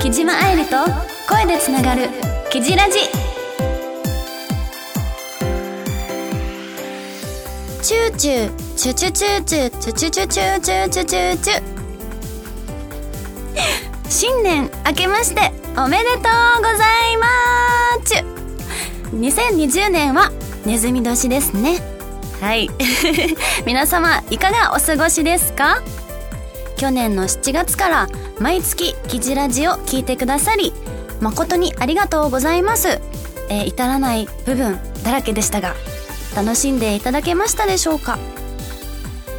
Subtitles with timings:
[0.00, 0.76] 木島愛理と
[1.28, 2.08] 声でつながる
[2.50, 2.98] 「キジラジ」
[7.82, 11.62] チューチューチュチュチュチュチュチュチュチュチュチュチュチュ
[14.08, 18.24] 新年明けましておめでとうございまーす
[19.14, 20.30] 2020年は
[20.64, 21.89] ネズミ年ですね
[22.40, 22.70] はい。
[23.66, 25.82] 皆様いかがお過ごしですか？
[26.76, 28.08] 去年の7月から
[28.38, 30.72] 毎月キジラジを聞いてくださり
[31.20, 33.02] 誠にありがとうございます、
[33.50, 35.74] えー至らない部分だらけでしたが
[36.34, 38.18] 楽しんでいただけましたでしょうか？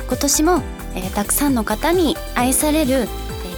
[0.08, 0.62] 今年も、
[0.96, 3.08] えーたくさんの方に愛される、えー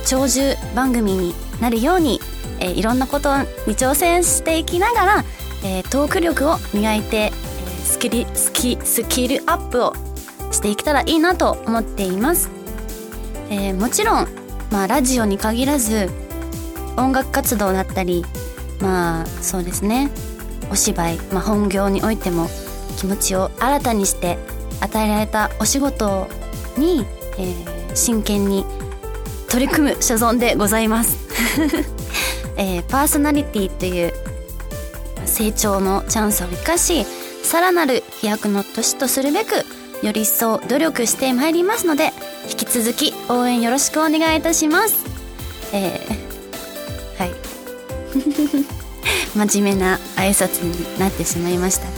[0.05, 2.21] 長寿番組になるように、
[2.61, 3.37] えーいろんなこと
[3.67, 5.25] に挑戦していきながら、
[5.65, 7.33] えトーク力を磨いて、
[8.03, 9.93] キルスキスキルアップを
[10.51, 12.49] していけたらいいなと思っています、
[13.49, 14.27] えーもちろん、
[14.71, 16.09] まあ、ラジオに限らず
[16.97, 18.25] 音楽活動だったり
[18.81, 20.11] まあそうですね
[20.69, 22.49] お芝居、まあ、本業においても
[22.97, 24.37] 気持ちを新たにして
[24.81, 26.27] 与えられたお仕事
[26.77, 27.05] に、
[27.37, 28.65] えー真剣に
[29.49, 31.17] 取り組む所存でございます、
[32.57, 34.11] えーパーソナリティという
[35.25, 37.05] 成長のチャンスを生かし
[37.53, 39.63] さらなる飛躍の年とするべく
[40.03, 42.09] より一層努力してまいりますので
[42.49, 45.05] 引き続き応援よろしくお願いいたします。
[45.71, 47.35] えーはい。
[49.37, 51.91] 真面目な挨拶になってしまいましたが。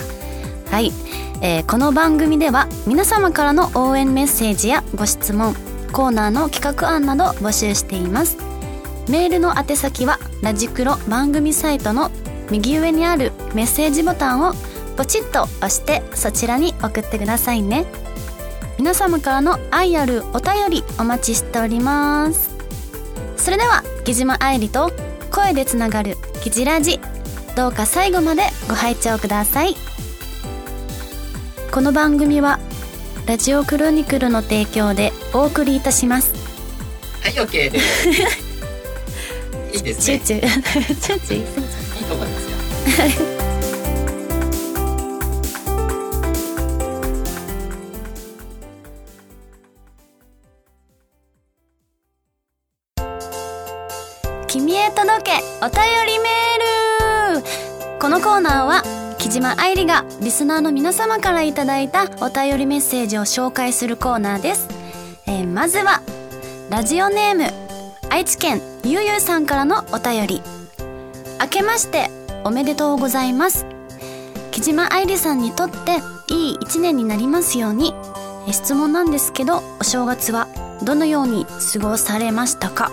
[0.71, 0.91] はい、
[1.39, 5.55] えーこの番組では皆様からの応援メッセージやご質問
[5.93, 8.35] コーナーの企画案など募集しています。
[9.07, 12.11] メールの宛先はラジクロ番組サイトの
[12.51, 14.53] 右上にあるメッセージボタンを
[14.97, 17.85] ポチッと押してそちらに送ってくださいね。
[18.77, 22.55] 皆様からの愛あるお便りお待ちしております。
[23.37, 24.91] それでは木島愛理と
[25.31, 26.99] 声でつながるキジラジ。
[27.55, 29.75] どうか最後までご拝聴ください。
[31.71, 32.59] この番組は
[33.25, 36.33] ラジオクロニクルの提供でお送りいたします。
[37.21, 38.09] はい、OK です。
[39.73, 40.19] いいですね。
[40.19, 40.95] チューチュー。
[41.01, 41.99] チューチュー。
[41.99, 43.35] いいと思いますよ。
[55.65, 57.99] お便りメール。
[57.99, 58.83] このコーナーは
[59.17, 64.67] 木島愛理がリスナーの皆様からいただいたお便りメッセージを紹介するコーナーです、
[65.25, 66.03] えーまずは
[66.69, 67.45] ラジオネーム
[68.11, 70.43] 愛知県ゆうゆうさんからのお便り。
[71.41, 72.11] 明けまして
[72.43, 73.65] おめでとうございます。
[74.51, 75.97] 木島愛理さんにとって
[76.31, 77.95] いい一年になりますように。
[78.47, 80.47] え質問なんですけどお正月は
[80.83, 82.91] どのように過ごされましたか？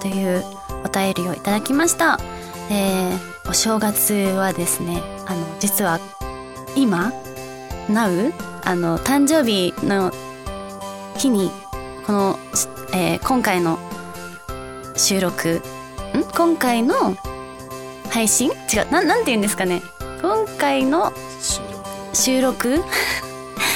[0.00, 0.42] という
[0.86, 2.18] お便りをいただきました。
[2.70, 6.00] えー、お正月はですね、あの、実は
[6.76, 7.12] 今、
[7.88, 8.32] Now?
[8.64, 10.12] あの、誕生日の
[11.16, 11.50] 日に、
[12.06, 12.38] この、
[12.92, 13.78] えー今回の
[14.96, 15.60] 収録、
[16.14, 16.24] ん？
[16.34, 17.16] 今回の
[18.10, 18.50] 配信？
[18.72, 19.82] 違う、な、なんて言うんですかね。
[20.22, 21.12] 今回の
[22.12, 22.82] 収録。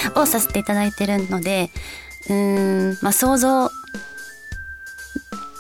[0.14, 1.70] をさせていただいてるので
[2.28, 3.70] うーんまあ想像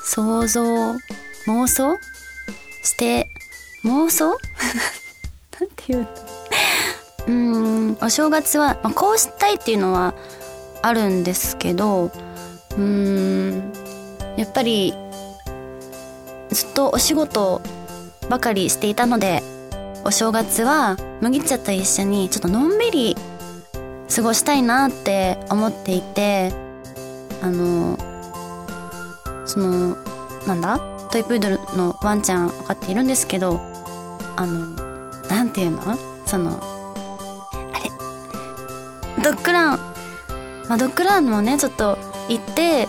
[0.04, 0.96] 想像
[1.46, 1.96] 妄想
[2.82, 3.28] して
[3.84, 4.36] 妄想？
[5.60, 6.08] なんていうの？
[7.26, 10.14] うーんお正月は、まあ、こうしたいっていうのは
[10.82, 13.72] あるんですけどうーん
[14.36, 14.94] やっぱり
[16.50, 17.60] ずっとお仕事
[18.28, 19.42] ばかりしていたので
[20.04, 23.16] お正月は麦茶と一緒にちょっとのんびり
[24.14, 26.52] 過ごしたいなって思っていて
[27.42, 27.98] あの
[29.46, 29.96] その
[30.46, 30.89] なんだ？
[31.10, 33.60] トイプードルのワンちゃん飼っているんですけど
[34.36, 34.66] あの
[35.28, 35.98] なんていうの？
[36.26, 36.60] その
[37.52, 39.22] あれ。
[39.22, 39.78] ドッグラン。
[40.68, 41.98] まあドッグランもねちょっと
[42.28, 42.88] 行って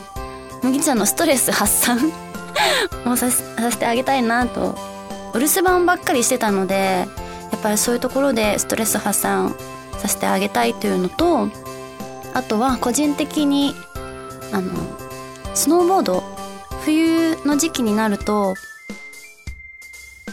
[0.63, 2.11] 麦ちゃんのストレス発散
[3.05, 4.91] もささせてあげたいなと。
[5.33, 7.07] お留守番ばっかりしてたので
[7.51, 9.55] やっぱりそういうところでストレス発散
[9.97, 11.47] させてあげたいというのと
[12.33, 13.73] あとは個人的に
[14.51, 14.71] あの
[15.53, 16.23] スノーボード
[16.83, 18.55] 冬の時期になると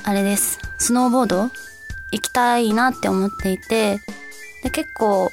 [0.04, 0.58] あれです。
[0.78, 1.50] スノーボード？
[2.12, 3.98] 行きたいなって思っていて
[4.62, 5.30] で結構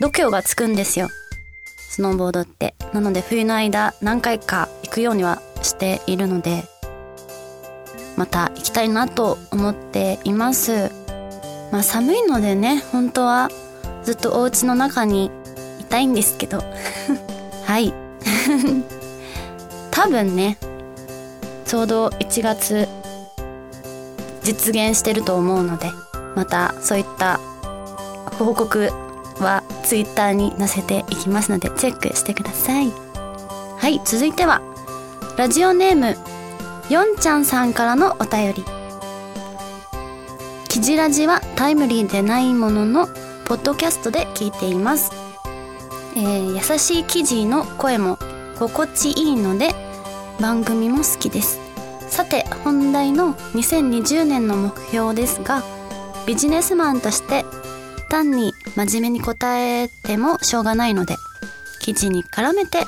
[0.00, 1.08] 度胸がつくんですよ。
[1.76, 2.74] スノーボードって。
[2.92, 6.64] なので冬の間何回か行くようにはしているので
[8.16, 10.90] また行きたいなと思っています。
[11.72, 13.48] まあ寒いのでね本当は
[14.04, 15.32] ずっとお家の中に
[15.80, 16.62] いたいんですけど。
[17.66, 17.92] はい。
[19.98, 20.56] 多分ね
[21.66, 22.86] ちょうど1月
[24.44, 25.90] 実現してると思うので
[26.36, 27.40] またそういった
[28.38, 28.90] 報告
[29.40, 32.92] は Twitter に載せていきますのでチェックしてください。
[32.92, 34.62] はい続いては
[35.36, 36.16] ラジオネーム
[36.88, 38.64] よんちゃんさんからのお便り。
[40.68, 43.08] キジラジはタイムリーでないものの
[43.46, 45.10] ポッドキャストで聞いています、
[46.14, 48.16] えー優しいキジの声も
[48.60, 49.87] 心地いいので
[50.40, 51.60] 番組も好きです。
[52.08, 55.62] さて本題の2020年の目標ですが
[56.26, 57.44] ビジネスマンとして
[58.08, 61.16] 単に真面目に答えてもしょうがないので
[61.80, 62.78] 記事に絡めて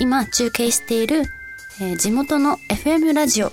[0.00, 1.24] 今中継している、
[1.80, 3.52] えー地元の FM ラジオ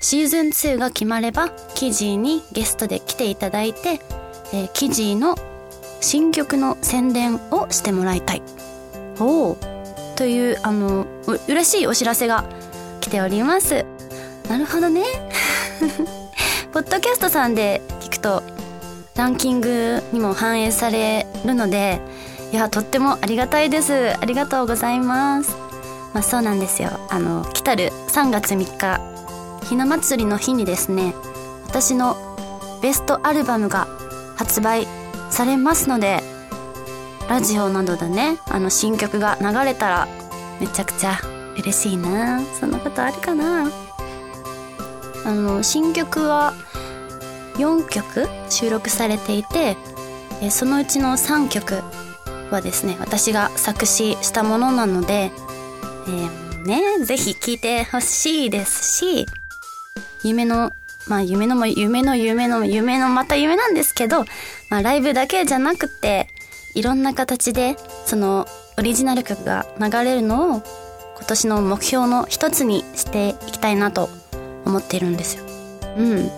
[0.00, 4.00] シーズン2が決まれば記事にゲストで来ていただいて、
[4.52, 5.36] えー記事の
[6.00, 8.42] 新曲の宣伝をしてもらいたい。
[9.20, 12.44] おーというあのう嬉しいお知らせが
[13.12, 13.84] 来ております。
[14.48, 15.02] なるほどね。
[16.72, 18.42] ポッドキャストさんで聞くと
[19.14, 22.00] ランキングにも反映されるので
[22.52, 24.16] いやとってもありがたいです。
[24.18, 25.54] ありがとうございます。
[26.14, 26.88] まあそうなんですよ。
[27.10, 28.98] あの来たる3月3日
[29.68, 31.14] ひな祭りの日にですね
[31.66, 32.16] 私の
[32.80, 33.88] ベストアルバムが
[34.36, 34.88] 発売
[35.28, 36.22] されますので
[37.28, 40.08] ラジオなどでねあの新曲が流れたら
[40.60, 41.20] めちゃくちゃ
[41.58, 42.40] 嬉しいな。
[42.60, 43.70] そんなことあるかな。
[45.24, 46.54] あの新曲は
[47.54, 49.76] 4曲収録されていて
[50.50, 51.80] そのうちの3曲
[52.50, 55.30] はですね私が作詞したものなので、
[56.08, 59.26] えーねぜひ聴いてほしいですし
[60.22, 60.70] 夢の
[61.08, 64.24] まあ夢のも夢の夢の夢のまた夢なんですけど、
[64.70, 66.28] まあ、ライブだけじゃなくて
[66.74, 67.76] いろんな形で
[68.06, 68.46] その
[68.78, 70.62] オリジナル曲が流れるのを
[71.22, 74.10] 今年の目標の一つにしていきたいなと
[74.64, 75.44] 思っているんですよ。
[75.96, 76.30] うん。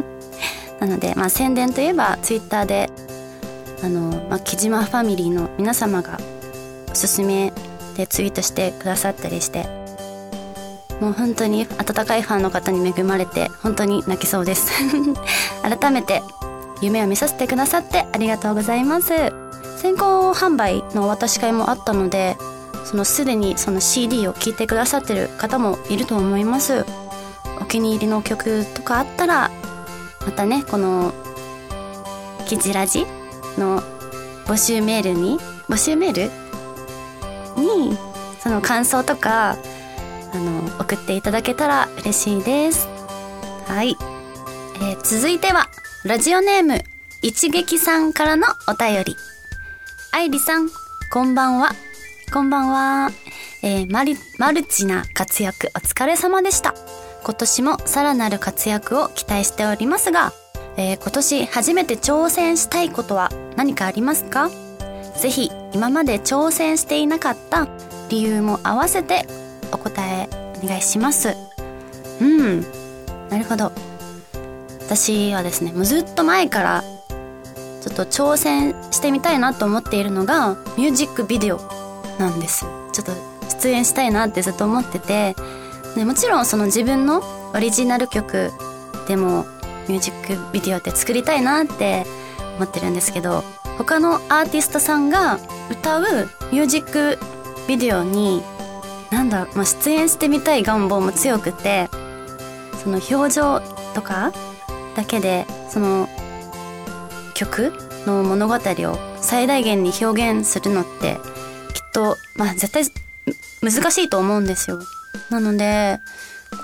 [0.80, 2.88] なので、まあ、宣伝といえばツイッターで
[3.84, 6.18] あの、まあ、木島ファミリーの皆様が
[6.90, 7.52] おすすめ
[7.94, 9.66] でツイートしてくださったりして
[10.98, 14.72] もう本当に温かいファンの方に恵まれて本当に泣きそうです
[15.62, 16.22] 改めて
[16.80, 19.12] 夢を見させてくださってありがとうございます
[19.76, 22.38] 先行販売のお渡し会もあったので
[22.84, 26.84] そのすでにその CD を聴いてくださってる方もいると思います。
[27.60, 29.50] お気に入りの曲とかあったら
[30.24, 31.12] またねこの
[32.48, 33.06] 「キジラジ」
[33.58, 33.82] の
[34.46, 35.38] 募集メールに
[35.68, 36.30] 募集メー
[37.56, 37.96] ルに
[38.42, 39.56] その感想とか
[40.32, 42.88] あの送っていただけたら嬉しいです。
[43.66, 43.96] はい、
[44.76, 45.68] えー続いては
[46.04, 46.82] ラジオネーム
[47.22, 49.16] 一撃さんからのお便り。
[50.12, 50.68] 愛理さん
[51.12, 51.74] こんばんは。
[52.32, 53.10] こんばんは、
[53.60, 56.76] えーマリマルチな活躍お疲れ様でした。
[57.24, 60.32] 今年もさらなる活躍を期待しておりますが、
[60.76, 64.48] えー今年初めて挑戦したいことは何かありますか？
[65.20, 67.66] ぜひ今まで挑戦していなかった
[68.10, 69.26] 理由も合わせて
[69.72, 70.28] お答え
[70.62, 71.34] お願いします。
[72.20, 72.60] うん。
[73.28, 73.72] なるほど。
[74.82, 76.84] 私はですねもうずっと前から
[77.82, 81.79] ちょっと挑戦してみたいなと思っているのがミュージックビデオ。
[82.20, 82.66] なんです。
[82.92, 83.12] ちょっと
[83.60, 85.34] 出演したいなってずっと思ってて、
[85.96, 87.22] ね、もちろんその自分の
[87.54, 88.52] オリジナル曲
[89.08, 89.44] でも
[89.88, 92.06] ミュージックビデオって作りたいなって
[92.56, 93.42] 思ってるんですけど
[93.76, 96.02] 他のアーティストさんが歌う
[96.52, 97.18] ミュージック
[97.66, 98.42] ビデオに
[99.10, 101.88] なんだ、まあ、出演してみたい願望も強くて
[102.82, 103.60] その表情
[103.94, 104.32] とか
[104.94, 106.08] だけでその
[107.34, 107.72] 曲
[108.06, 111.18] の物語を最大限に表現するのって
[111.92, 112.84] とまあ絶対
[113.62, 114.80] 難しいと思うんですよ。
[115.30, 115.98] なので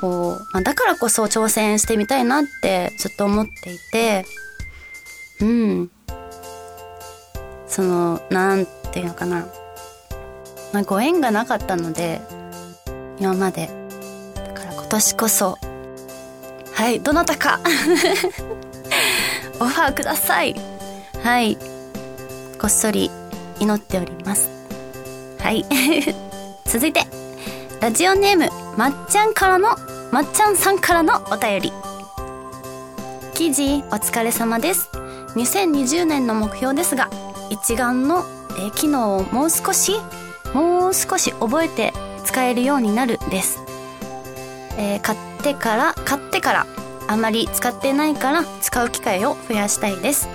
[0.00, 4.24] こう、まあ、だからこそ挑戦してみたいなってずっと思っていて
[5.40, 5.90] うん。
[7.68, 9.46] そのなんていうのかな、
[10.72, 12.20] まあ、ご縁がなかったので
[13.18, 13.70] 今まで。
[14.34, 15.58] だから今年こそ。
[16.72, 17.60] はいどなたか。
[19.58, 20.54] オファーください。
[21.22, 21.56] はい。
[22.58, 23.10] こっそり
[23.58, 24.55] 祈っております。
[25.46, 25.64] はい。
[26.66, 27.04] 続いて
[27.80, 29.76] ラジオネームまっちゃんからの
[30.10, 31.72] まっちゃんさんからのお便り。
[33.32, 34.90] 記事お疲れ様です。
[35.36, 37.08] 2020年の目標ですが
[37.48, 38.24] 一眼の、
[38.58, 40.00] え機能をもう少し
[40.52, 41.92] もう少し覚えて
[42.24, 43.60] 使えるようになるです、
[44.78, 46.66] えー買ってから買ってから
[47.06, 50.28] あまり使ってないから使う機会を増やしたいです、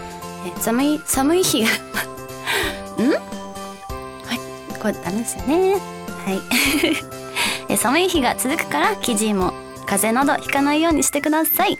[0.47, 1.67] え寒い寒い日が
[3.03, 3.40] ん？
[4.81, 5.73] これダメですよね。
[5.73, 6.41] はい。
[7.69, 9.53] え寒い日が続くから生地も
[9.85, 11.77] 風邪などひかないようにしてください。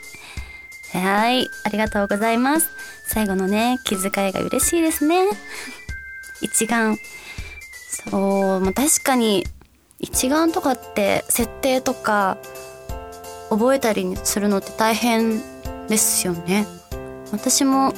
[0.94, 1.50] はい。
[1.64, 2.70] ありがとうございます。
[3.08, 5.26] 最後のね気遣いが嬉しいですね。
[6.42, 7.00] 一眼
[8.10, 9.46] そうまあ確かに
[10.00, 12.38] 一眼とかって設定とか
[13.50, 15.42] 覚えたりするのって大変
[15.88, 16.68] ですよね。
[17.32, 17.94] 私も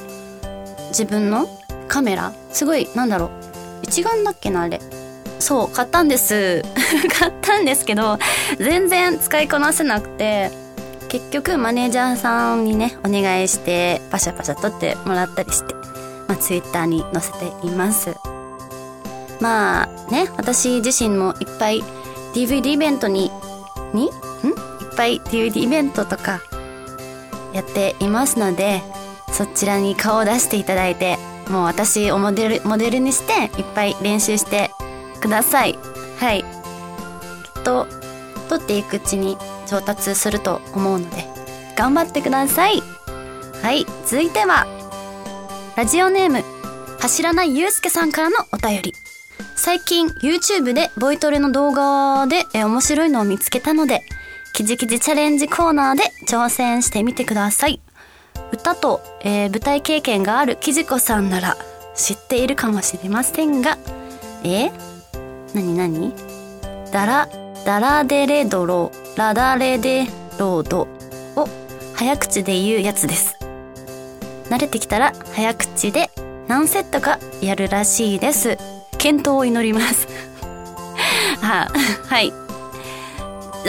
[0.89, 1.48] 自分の
[1.88, 3.42] カメラすごいなんだろう
[3.84, 4.82] 一眼だっけなあれ。
[5.40, 6.63] そう買ったんです。
[7.20, 8.18] 買ったんですけど
[8.58, 10.52] 全然使いこなせなくて
[11.10, 15.74] 結局マネージャーさんにねお願いしてパシャパシャ撮ってもらったりして、
[16.28, 18.16] まあ、ツイッターに載せています。
[19.40, 21.84] まあね私自身もいっぱい
[22.34, 23.32] DVD イベントに
[23.94, 24.06] に？
[24.06, 24.08] ん？
[24.08, 24.12] いっ
[24.96, 26.42] ぱい DVD イベントとか
[27.54, 28.82] やっていますので
[29.32, 31.18] そちらに顔を出していただいて
[31.50, 34.71] もう私をモデルモデルにしていっぱい練習して
[35.21, 35.77] ください。
[36.19, 36.43] はい。
[36.43, 37.88] きっと
[38.50, 41.25] 撮っていくうちに上達すると思うので
[41.75, 42.81] 頑張ってください。
[43.62, 43.85] はい。
[44.05, 44.65] 続いては
[45.75, 46.43] ラジオネーム
[47.00, 48.93] 走らないゆうすけさんからのお便り。
[49.55, 54.01] 最近 YouTube でボイトレの動画で面白いのを見つけたので
[54.53, 57.81] キジキジチャレンジコーナーで挑戦してみてください。
[58.53, 61.57] 歌と、えー、舞台経験があるキジコさんなら
[61.95, 63.79] 知っているかもしれませんが
[64.43, 64.69] え
[65.55, 66.13] なになに
[66.91, 67.29] ダラ
[67.65, 70.05] ダラデレドロラダレデ
[70.38, 70.81] ロード
[71.36, 71.48] を
[71.95, 73.38] 早口で言うやつです。
[74.50, 76.10] 慣れてきたら早口で
[76.48, 78.57] 何セットかやるらしいです。
[78.98, 80.07] 健闘を祈ります。
[81.41, 81.67] あ
[82.07, 82.33] はい。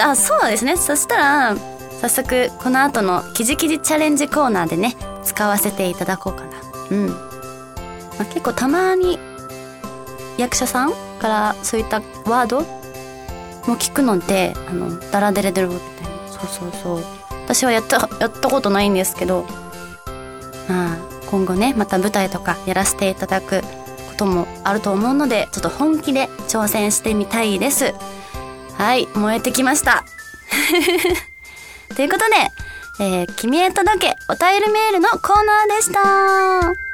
[0.03, 0.77] あそうですね。
[0.77, 1.57] そしたら
[2.01, 6.51] 早速この後のキジキジチャレンジコーナーでね使わせていただこうかな。
[6.91, 7.15] うん、ま
[8.21, 9.19] あ、結構たまに
[10.37, 17.05] 役者さんからそういったワードも聞くのであのダラデレデロみたいなそうそうそう。
[17.45, 19.47] 私はやったやったことないんですけど
[20.69, 20.97] まあ
[21.31, 23.67] 今後ねまた舞台とかやらせていただくこ
[24.17, 27.95] ともあると思うのでちょっと本気で挑戦してみたいです。
[28.77, 30.05] はい燃えてきました。
[31.95, 36.85] ということで、えー、君へ届けお便りメールのコーナーでした。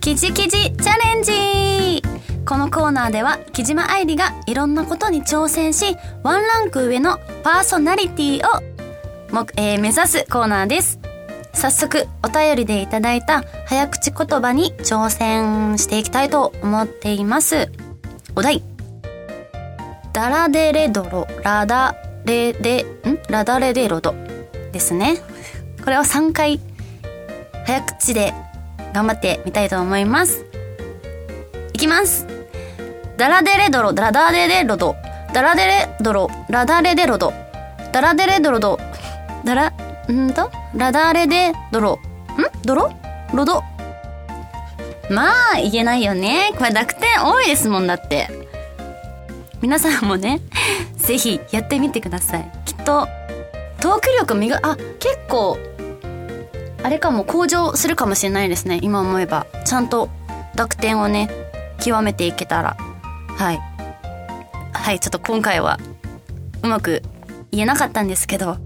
[0.00, 2.02] キジキジチャレンジ。
[2.46, 8.62] このコーナーでは木島愛理がいろんなことに挑戦しワンランク上のパーソナリティを
[9.34, 11.07] も、えー、目指すコーナーです。
[11.52, 17.70] 早速お便りでいただいた早口言葉に挑戦していきたいと思っています。
[18.36, 18.62] お題。
[20.12, 21.26] ダラデレドロ。
[21.42, 23.18] ラダレデん？
[23.28, 24.14] ラダレデロド。
[24.72, 25.18] ですね。
[25.84, 26.60] これを3回
[27.66, 28.34] 早口で
[28.92, 30.44] 頑張ってみたいと思います。
[31.72, 32.26] いきます。
[33.16, 33.92] ダラデレドロ。
[33.92, 34.96] ダラデレロド。
[35.32, 36.30] ダラデレドロ。
[36.48, 37.32] ラダレデロド。
[37.92, 38.78] ダラデレドロド。
[39.44, 39.72] ダラ
[40.12, 41.98] んとラダーレデドロん？
[42.64, 42.92] ドロ
[43.34, 43.62] ロド？
[45.10, 46.52] まあ言えないよね。
[46.58, 48.28] これ濁点多いですもんだって。
[49.60, 50.40] 皆さんもね
[50.96, 52.50] ぜひやってみてください。
[52.64, 53.08] きっと
[53.80, 55.58] トーク力磨あ結構
[56.82, 58.78] あれかも向上するかもしれないですね。
[58.82, 59.46] 今思えば。
[59.64, 60.08] ちゃんと
[60.54, 61.28] 濁点をね
[61.80, 62.76] 極めていけたら。
[63.36, 63.60] はい。
[64.72, 65.78] はいちょっと今回は
[66.62, 67.02] うまく
[67.50, 68.58] 言えなかったんですけど。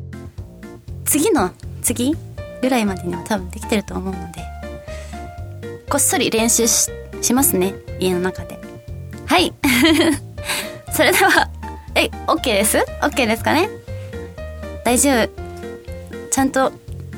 [1.12, 1.50] 次の
[1.82, 2.16] 次
[2.62, 4.40] ぐらいまでには多分できてると思うので
[5.90, 6.90] こっそり練習し
[7.34, 8.58] ますね家の中で。
[9.26, 9.52] はい。
[10.90, 11.50] それでは
[11.94, 13.68] え OK です ?OK ですかね？
[14.86, 15.28] 大丈夫。
[16.30, 16.72] ちゃんと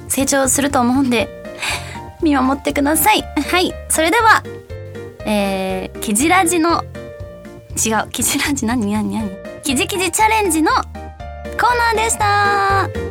[0.09, 1.29] 成長すると思うんで
[2.21, 3.23] 見守ってください。
[3.49, 3.73] はい。
[3.89, 4.43] それでは
[5.25, 6.83] えー、キジラジの
[7.77, 8.09] 違う。
[8.11, 8.93] キジラジ何？
[8.93, 9.15] 何？
[9.15, 9.31] 何？
[9.63, 10.85] キジキジチャレンジのコー
[11.95, 13.04] ナーでした。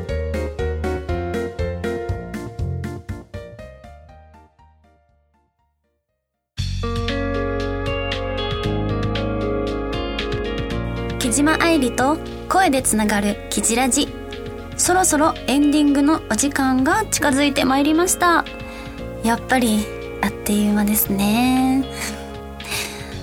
[11.33, 14.07] 島愛理と声でつながるキジラジ。
[14.77, 18.45] そろそろエンディングのお時間が近づいてまいりました。
[19.23, 19.83] やっぱり
[20.21, 21.85] あっという間ですね。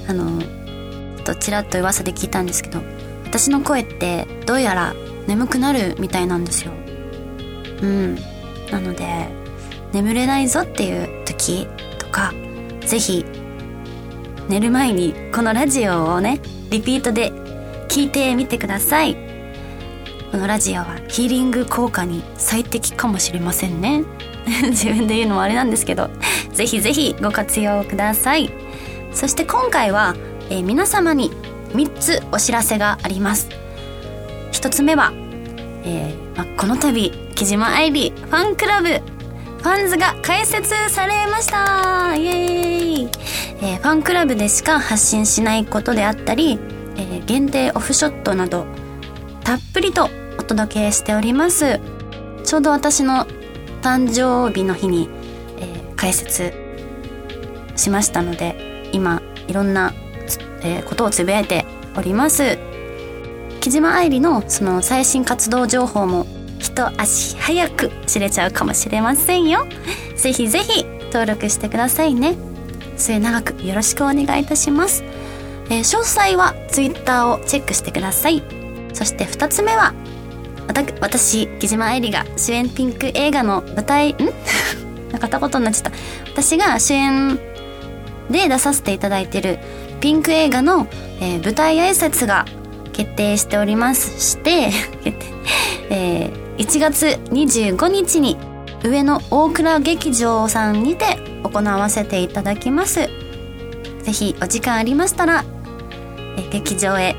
[0.09, 0.43] あの
[1.25, 2.81] とちらっと噂で聞いたんですけど
[3.27, 4.93] 私の声ってどうやら
[5.29, 6.73] 眠くなるみたいなんですよ。
[7.81, 8.17] うん。
[8.73, 9.29] なので
[9.93, 11.69] 眠れないぞっていう時
[12.01, 12.33] とか
[12.81, 13.25] 是非
[14.49, 16.41] 寝る前にこのラジオをね
[16.71, 17.33] リピートで
[17.91, 19.17] 聞いてみてください。
[20.31, 24.05] このラジオはヒーリング効果に最適かもしれませんね。
[24.71, 26.09] 自分で言うのもあれなんですけど。
[26.53, 28.53] ぜひぜひご活用ください。
[29.13, 30.15] そして今回は、
[30.51, 31.33] えー、皆様に
[31.75, 33.49] 3つお知らせがあります。
[34.53, 35.13] 1つ目は、
[35.85, 38.89] えーま、この度木島愛理ファンクラブ。
[38.89, 42.15] ファンズが開設されました。
[42.15, 43.09] イエーイ、
[43.63, 46.61] えー、ファンクラブでしか発信しないことであったり、
[47.01, 48.67] えー、限定オフショットなど
[49.43, 51.81] たっぷりとお届けしております。
[52.45, 53.27] ちょうど私の
[53.83, 55.09] 誕生日の日に、
[55.59, 56.53] えー、開設
[57.77, 59.95] しましたので今いろんな、
[60.63, 61.65] えー、ことをつぶやいて
[61.97, 62.59] おります。
[63.61, 66.27] 木島愛理のその最新活動情報も
[66.59, 69.67] 一足早く知れちゃうかもしれませんよ。
[70.17, 72.37] ぜひぜひ登録してくださいね。
[72.97, 75.03] 末永くよろしくお願いいたします、
[75.71, 78.43] えー、詳細は Twitter をチェックしてください。
[78.93, 79.95] そして2つ目は
[81.01, 84.17] 私木島愛理が主演ピンク映画の舞台ん？
[85.11, 85.93] なんか片言になっちゃった。
[86.33, 87.39] 私が主演
[88.31, 89.59] で出させていただいてる
[90.01, 90.87] ピンク映画の、
[91.21, 92.45] えー、舞台挨拶が
[92.93, 94.21] 決定しております。
[94.21, 94.71] して
[95.91, 98.37] えー、1月25日に
[98.85, 103.09] 上野大倉劇場さんにて行わせていただきます。
[104.03, 105.45] ぜひお時間ありましたら、
[106.49, 107.17] 劇場へ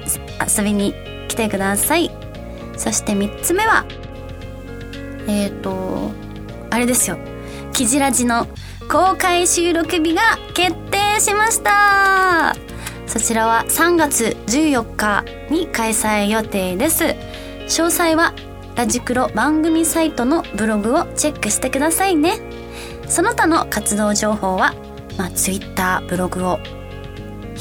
[0.58, 0.94] 遊びに
[1.28, 2.12] 来てください。
[2.78, 3.86] そして3つ目は
[5.28, 6.12] えっ、ー、と
[6.70, 7.18] あれですよ。
[7.74, 8.48] キジラジの
[8.90, 10.22] 公開収録日が
[10.54, 12.56] 決定しました。
[13.08, 17.04] そちらは3月14日に開催予定です。
[17.04, 18.34] 詳細は
[18.75, 22.40] ラジクロ番組サイトのブログをチェックしてくださいね。
[23.08, 24.74] その他の活動情報は、
[25.18, 26.60] まあ、Twitter ブログを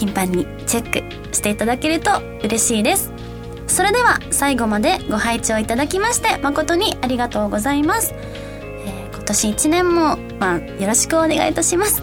[0.01, 2.11] 頻繁にチェックしていただけると
[2.43, 3.13] 嬉しいです。
[3.67, 12.03] それでは最後までご拝聴いただきまして誠にありがとうございます、えー、今年1年も、まあ、よろしくお願いいたします。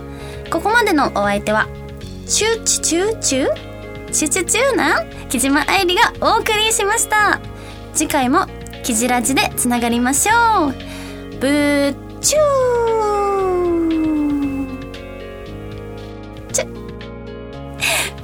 [0.49, 1.67] ここまでのお相手は
[2.25, 4.11] チューチュチューチュー？
[4.13, 5.03] チュチュチューな？
[5.27, 7.41] 木島愛理がお送りしました。
[7.93, 8.45] 次回も
[8.83, 10.73] キジラジでつながりましょう。
[11.39, 12.86] ブーチュー